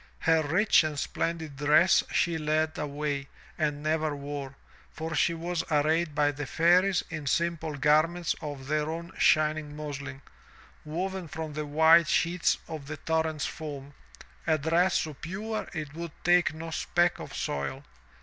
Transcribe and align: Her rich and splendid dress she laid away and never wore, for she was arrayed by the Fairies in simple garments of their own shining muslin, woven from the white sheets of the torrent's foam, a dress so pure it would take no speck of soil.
Her 0.21 0.41
rich 0.41 0.83
and 0.83 0.97
splendid 0.97 1.57
dress 1.57 2.03
she 2.11 2.39
laid 2.39 2.75
away 2.79 3.27
and 3.55 3.83
never 3.83 4.15
wore, 4.15 4.55
for 4.89 5.13
she 5.13 5.35
was 5.35 5.63
arrayed 5.69 6.15
by 6.15 6.31
the 6.31 6.47
Fairies 6.47 7.03
in 7.11 7.27
simple 7.27 7.77
garments 7.77 8.33
of 8.41 8.65
their 8.65 8.89
own 8.89 9.11
shining 9.19 9.75
muslin, 9.75 10.23
woven 10.85 11.27
from 11.27 11.53
the 11.53 11.67
white 11.67 12.07
sheets 12.07 12.57
of 12.67 12.87
the 12.87 12.97
torrent's 12.97 13.45
foam, 13.45 13.93
a 14.47 14.57
dress 14.57 14.95
so 15.01 15.13
pure 15.13 15.69
it 15.71 15.93
would 15.93 16.13
take 16.23 16.51
no 16.51 16.71
speck 16.71 17.19
of 17.19 17.35
soil. 17.35 17.83